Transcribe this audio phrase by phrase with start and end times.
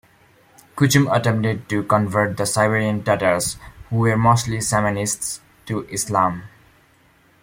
[0.75, 3.57] Kuchum attempted to convert the Siberian Tatars,
[3.91, 6.45] who were mostly shamanists, to Islam.